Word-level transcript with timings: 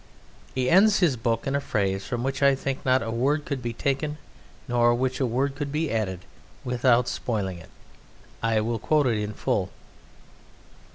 He 0.55 0.67
ends 0.67 0.97
his 0.97 1.15
book 1.15 1.45
in 1.45 1.55
a 1.55 1.61
phrase 1.61 2.07
from 2.07 2.23
which 2.23 2.41
I 2.41 2.55
think 2.55 2.83
not 2.83 3.03
a 3.03 3.11
word 3.11 3.45
could 3.45 3.61
be 3.61 3.71
taken 3.73 4.17
nor 4.67 4.89
to 4.89 4.95
which 4.95 5.19
a 5.19 5.27
word 5.27 5.53
could 5.55 5.71
be 5.71 5.91
added 5.91 6.21
without 6.63 7.07
spoiling 7.07 7.59
it. 7.59 7.69
I 8.41 8.61
will 8.61 8.79
quote 8.79 9.05
it 9.05 9.19
in 9.19 9.33
full. 9.35 9.69